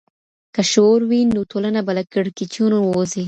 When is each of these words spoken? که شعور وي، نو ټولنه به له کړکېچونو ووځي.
که 0.55 0.61
شعور 0.71 1.01
وي، 1.09 1.21
نو 1.35 1.41
ټولنه 1.51 1.79
به 1.85 1.91
له 1.97 2.03
کړکېچونو 2.13 2.77
ووځي. 2.81 3.19